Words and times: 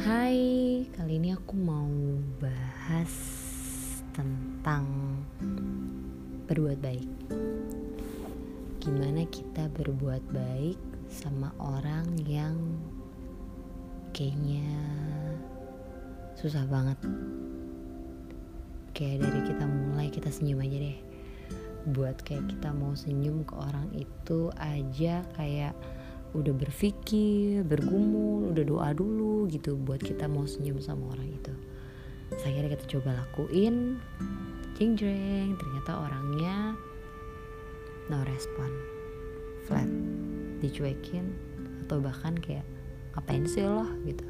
Hai, 0.00 0.88
kali 0.96 1.20
ini 1.20 1.36
aku 1.36 1.52
mau 1.52 1.92
bahas 2.40 3.12
tentang 4.16 4.88
berbuat 6.48 6.80
baik. 6.80 7.04
Gimana 8.80 9.28
kita 9.28 9.68
berbuat 9.76 10.24
baik 10.32 10.80
sama 11.12 11.52
orang 11.60 12.08
yang 12.24 12.56
kayaknya 14.16 14.64
susah 16.40 16.64
banget. 16.72 16.96
Kayak 18.96 19.28
dari 19.28 19.40
kita 19.44 19.64
mulai 19.68 20.08
kita 20.08 20.32
senyum 20.32 20.64
aja 20.64 20.88
deh. 20.88 20.98
Buat 21.92 22.24
kayak 22.24 22.48
kita 22.48 22.72
mau 22.72 22.96
senyum 22.96 23.44
ke 23.44 23.52
orang 23.60 23.92
itu 23.92 24.48
aja 24.56 25.20
kayak 25.36 25.76
udah 26.32 26.54
berpikir, 26.56 27.60
bergumul, 27.64 28.52
udah 28.56 28.64
doa 28.64 28.88
dulu 28.96 29.44
gitu 29.52 29.76
buat 29.76 30.00
kita 30.00 30.24
mau 30.28 30.48
senyum 30.48 30.80
sama 30.80 31.12
orang 31.12 31.28
itu. 31.28 31.52
Saya 32.40 32.56
kira 32.56 32.68
kita 32.72 32.84
coba 32.96 33.20
lakuin, 33.20 34.00
jeng 34.80 34.96
jeng, 34.96 35.52
ternyata 35.60 36.00
orangnya 36.00 36.72
no 38.08 38.24
respon, 38.24 38.72
flat, 39.68 39.88
dicuekin 40.64 41.36
atau 41.84 42.00
bahkan 42.00 42.32
kayak 42.40 42.64
ngapain 43.12 43.44
sih 43.44 43.68
loh 43.68 43.88
gitu. 44.08 44.24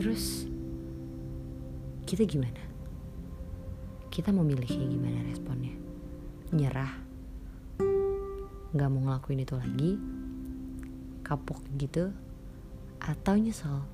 Terus 0.00 0.48
kita 2.08 2.24
gimana? 2.24 2.64
Kita 4.08 4.32
mau 4.32 4.48
kayak 4.48 4.88
gimana 4.88 5.20
responnya? 5.28 5.76
Nyerah, 6.48 6.92
nggak 8.72 8.88
mau 8.88 9.00
ngelakuin 9.04 9.44
itu 9.44 9.54
lagi, 9.54 9.90
kapok 11.28 11.60
gitu 11.76 12.08
atau 13.04 13.36
nyesel. 13.36 13.84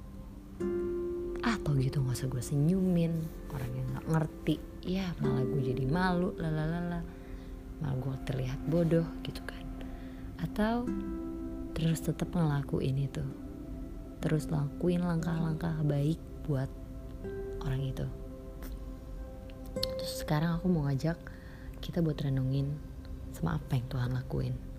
Atau 1.42 1.74
gitu 1.76 1.98
nggak 2.00 2.14
usah 2.14 2.30
gue 2.30 2.42
senyumin 2.42 3.12
orang 3.50 3.70
yang 3.74 3.86
nggak 3.90 4.06
ngerti. 4.06 4.56
Ya 4.86 5.10
malah 5.18 5.42
gue 5.42 5.60
jadi 5.60 5.84
malu 5.90 6.30
lalalala. 6.38 7.02
Malah 7.82 7.96
gue 7.98 8.14
terlihat 8.30 8.60
bodoh 8.70 9.04
gitu 9.26 9.42
kan. 9.42 9.66
Atau 10.38 10.86
terus 11.74 12.06
tetap 12.06 12.30
ngelakuin 12.30 13.02
itu. 13.02 13.26
Terus 14.22 14.48
lakuin 14.48 15.02
langkah-langkah 15.02 15.74
baik 15.82 16.22
buat 16.46 16.70
orang 17.66 17.82
itu. 17.82 18.06
Terus 19.74 20.22
sekarang 20.22 20.62
aku 20.62 20.70
mau 20.70 20.86
ngajak 20.86 21.18
kita 21.82 21.98
buat 21.98 22.16
renungin 22.22 22.78
sama 23.34 23.58
apa 23.58 23.74
yang 23.74 23.86
Tuhan 23.90 24.14
lakuin 24.14 24.73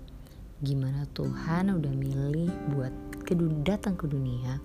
gimana 0.63 1.03
Tuhan 1.11 1.75
udah 1.75 1.93
milih 1.95 2.51
buat 2.75 2.93
datang 3.65 3.97
ke 3.97 4.05
dunia 4.05 4.61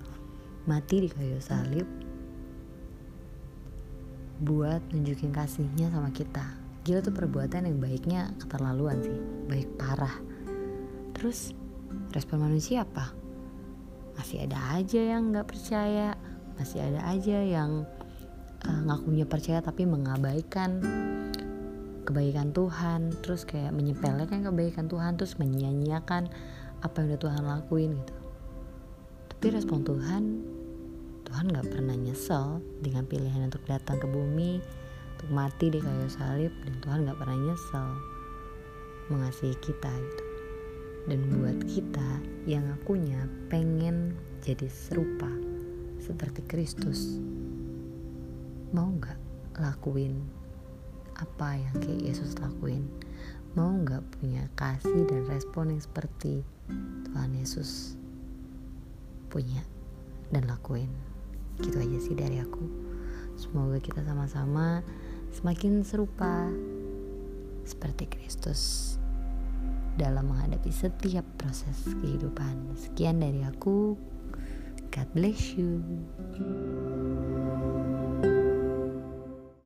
mati 0.69 1.03
di 1.03 1.09
kayu 1.09 1.41
salib 1.41 1.89
buat 4.41 4.81
nunjukin 4.93 5.33
kasihnya 5.33 5.89
sama 5.93 6.13
kita. 6.13 6.45
Gila 6.85 7.05
tuh 7.05 7.13
perbuatan 7.13 7.69
yang 7.69 7.81
baiknya 7.81 8.33
keterlaluan 8.41 9.01
sih 9.01 9.21
baik 9.49 9.69
parah. 9.77 10.17
Terus 11.17 11.53
respon 12.13 12.45
manusia 12.49 12.85
apa? 12.85 13.13
Masih 14.17 14.45
ada 14.45 14.77
aja 14.77 15.01
yang 15.01 15.33
nggak 15.33 15.49
percaya 15.49 16.17
masih 16.61 16.85
ada 16.85 17.01
aja 17.09 17.41
yang 17.41 17.89
uh, 18.69 18.81
ngakunya 18.85 19.25
percaya 19.25 19.65
tapi 19.65 19.89
mengabaikan 19.89 20.85
kebaikan 22.05 22.53
Tuhan 22.57 23.15
terus 23.21 23.45
kayak 23.45 23.73
menyepelekan 23.77 24.47
kebaikan 24.47 24.87
Tuhan 24.89 25.21
terus 25.21 25.37
menyanyiakan 25.37 26.31
apa 26.81 26.95
yang 27.01 27.07
udah 27.13 27.21
Tuhan 27.21 27.43
lakuin 27.45 27.91
gitu. 28.01 28.15
Tapi 29.31 29.47
respon 29.53 29.85
Tuhan 29.85 30.23
Tuhan 31.31 31.47
gak 31.55 31.71
pernah 31.71 31.95
nyesel 31.95 32.59
dengan 32.83 33.07
pilihan 33.07 33.47
untuk 33.47 33.63
datang 33.71 34.03
ke 34.03 34.07
bumi 34.11 34.59
untuk 35.15 35.31
mati 35.31 35.71
di 35.71 35.79
kayu 35.79 36.11
salib 36.11 36.51
dan 36.67 36.75
Tuhan 36.83 36.99
gak 37.07 37.19
pernah 37.23 37.39
nyesel 37.39 37.89
mengasihi 39.15 39.57
kita 39.63 39.91
gitu. 39.91 40.25
Dan 41.09 41.33
buat 41.33 41.59
kita 41.65 42.11
yang 42.45 42.67
akunya 42.77 43.25
pengen 43.49 44.19
jadi 44.43 44.69
serupa 44.69 45.29
seperti 46.01 46.41
Kristus 46.49 47.21
mau 48.73 48.89
nggak 48.89 49.19
lakuin 49.59 50.40
apa 51.21 51.61
yang 51.61 51.77
kayak 51.85 52.01
Yesus 52.13 52.33
lakuin? 52.41 52.89
Mau 53.53 53.69
nggak 53.69 54.01
punya 54.17 54.49
kasih 54.57 55.05
dan 55.05 55.29
respon 55.29 55.77
yang 55.77 55.83
seperti 55.83 56.41
Tuhan 57.11 57.37
Yesus 57.37 58.01
punya 59.29 59.61
dan 60.33 60.49
lakuin? 60.49 60.89
Gitu 61.61 61.77
aja 61.77 61.99
sih 62.01 62.17
dari 62.17 62.41
aku. 62.41 62.65
Semoga 63.37 63.77
kita 63.81 64.01
sama-sama 64.05 64.81
semakin 65.31 65.85
serupa 65.85 66.49
seperti 67.69 68.09
Kristus 68.09 68.97
dalam 70.01 70.33
menghadapi 70.33 70.73
setiap 70.73 71.25
proses 71.37 71.85
kehidupan. 72.01 72.73
Sekian 72.81 73.21
dari 73.21 73.45
aku. 73.45 73.95
God 74.91 75.07
bless 75.15 75.55
you 75.55 75.79